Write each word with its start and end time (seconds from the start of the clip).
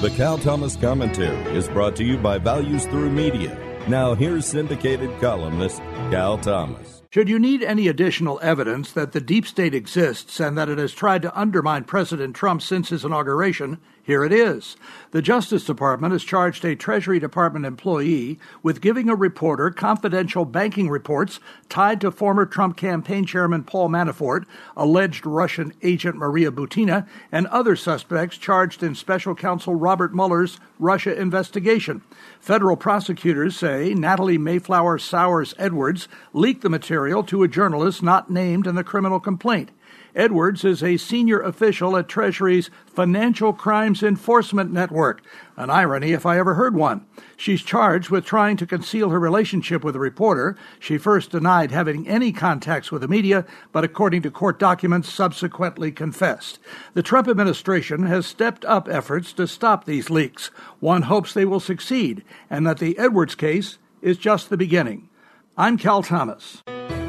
The 0.00 0.10
Cal 0.10 0.38
Thomas 0.38 0.76
Commentary 0.76 1.56
is 1.56 1.66
brought 1.66 1.96
to 1.96 2.04
you 2.04 2.18
by 2.18 2.38
Values 2.38 2.84
Through 2.84 3.10
Media. 3.10 3.58
Now, 3.88 4.14
here's 4.14 4.46
syndicated 4.46 5.10
columnist 5.20 5.78
Cal 6.12 6.38
Thomas. 6.38 7.02
Should 7.10 7.28
you 7.28 7.40
need 7.40 7.64
any 7.64 7.88
additional 7.88 8.38
evidence 8.40 8.92
that 8.92 9.10
the 9.10 9.20
deep 9.20 9.44
state 9.44 9.74
exists 9.74 10.38
and 10.38 10.56
that 10.56 10.68
it 10.68 10.78
has 10.78 10.92
tried 10.92 11.22
to 11.22 11.36
undermine 11.36 11.82
President 11.82 12.36
Trump 12.36 12.62
since 12.62 12.90
his 12.90 13.04
inauguration, 13.04 13.80
here 14.08 14.24
it 14.24 14.32
is. 14.32 14.78
The 15.10 15.20
Justice 15.20 15.66
Department 15.66 16.12
has 16.12 16.24
charged 16.24 16.64
a 16.64 16.74
Treasury 16.74 17.18
Department 17.18 17.66
employee 17.66 18.38
with 18.62 18.80
giving 18.80 19.10
a 19.10 19.14
reporter 19.14 19.70
confidential 19.70 20.46
banking 20.46 20.88
reports 20.88 21.40
tied 21.68 22.00
to 22.00 22.10
former 22.10 22.46
Trump 22.46 22.78
campaign 22.78 23.26
chairman 23.26 23.64
Paul 23.64 23.90
Manafort, 23.90 24.46
alleged 24.78 25.26
Russian 25.26 25.74
agent 25.82 26.16
Maria 26.16 26.50
Butina, 26.50 27.06
and 27.30 27.46
other 27.48 27.76
suspects 27.76 28.38
charged 28.38 28.82
in 28.82 28.94
special 28.94 29.34
counsel 29.34 29.74
Robert 29.74 30.14
Mueller's 30.14 30.58
Russia 30.78 31.14
investigation. 31.14 32.00
Federal 32.40 32.78
prosecutors 32.78 33.58
say 33.58 33.92
Natalie 33.92 34.38
Mayflower 34.38 34.96
Sours 34.96 35.54
Edwards 35.58 36.08
leaked 36.32 36.62
the 36.62 36.70
material 36.70 37.22
to 37.24 37.42
a 37.42 37.48
journalist 37.48 38.02
not 38.02 38.30
named 38.30 38.66
in 38.66 38.74
the 38.74 38.82
criminal 38.82 39.20
complaint. 39.20 39.70
Edwards 40.14 40.64
is 40.64 40.82
a 40.82 40.96
senior 40.96 41.40
official 41.40 41.96
at 41.96 42.08
Treasury's 42.08 42.70
Financial 42.86 43.52
Crimes 43.52 44.02
Enforcement 44.02 44.72
Network. 44.72 45.22
An 45.56 45.70
irony 45.70 46.12
if 46.12 46.26
I 46.26 46.38
ever 46.38 46.54
heard 46.54 46.74
one. 46.74 47.06
She's 47.36 47.62
charged 47.62 48.10
with 48.10 48.24
trying 48.24 48.56
to 48.56 48.66
conceal 48.66 49.10
her 49.10 49.20
relationship 49.20 49.84
with 49.84 49.94
a 49.94 50.00
reporter. 50.00 50.56
She 50.80 50.98
first 50.98 51.30
denied 51.30 51.70
having 51.70 52.08
any 52.08 52.32
contacts 52.32 52.90
with 52.90 53.02
the 53.02 53.08
media, 53.08 53.46
but 53.70 53.84
according 53.84 54.22
to 54.22 54.30
court 54.30 54.58
documents, 54.58 55.08
subsequently 55.08 55.92
confessed. 55.92 56.58
The 56.94 57.02
Trump 57.02 57.28
administration 57.28 58.04
has 58.06 58.26
stepped 58.26 58.64
up 58.64 58.88
efforts 58.88 59.32
to 59.34 59.46
stop 59.46 59.84
these 59.84 60.10
leaks. 60.10 60.48
One 60.80 61.02
hopes 61.02 61.32
they 61.32 61.44
will 61.44 61.60
succeed, 61.60 62.24
and 62.50 62.66
that 62.66 62.78
the 62.78 62.98
Edwards 62.98 63.34
case 63.34 63.78
is 64.02 64.16
just 64.16 64.50
the 64.50 64.56
beginning. 64.56 65.08
I'm 65.56 65.76
Cal 65.76 66.02
Thomas. 66.02 66.62